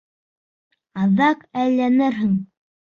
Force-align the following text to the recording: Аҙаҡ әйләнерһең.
Аҙаҡ 1.03 1.47
әйләнерһең. 1.67 2.37